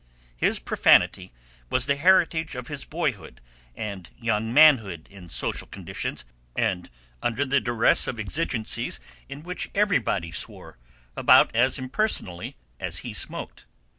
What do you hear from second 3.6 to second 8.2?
and young manhood in social conditions and under the duress of